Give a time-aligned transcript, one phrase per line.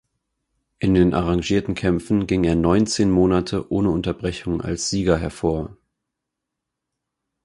[0.79, 5.77] In den arrangierten Kämpfen ging er neunzehn Monate ohne Unterbrechung als Sieger hervor.